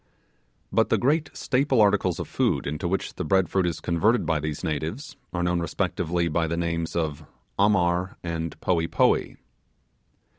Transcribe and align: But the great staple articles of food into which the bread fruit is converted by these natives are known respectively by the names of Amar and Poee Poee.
But 0.71 0.89
the 0.89 0.97
great 0.97 1.29
staple 1.33 1.79
articles 1.79 2.19
of 2.19 2.27
food 2.27 2.65
into 2.65 2.87
which 2.87 3.13
the 3.13 3.23
bread 3.23 3.49
fruit 3.49 3.67
is 3.67 3.79
converted 3.79 4.25
by 4.25 4.39
these 4.39 4.63
natives 4.63 5.15
are 5.31 5.43
known 5.43 5.59
respectively 5.59 6.27
by 6.27 6.47
the 6.47 6.57
names 6.57 6.95
of 6.95 7.23
Amar 7.59 8.17
and 8.23 8.59
Poee 8.61 8.87
Poee. 8.87 9.37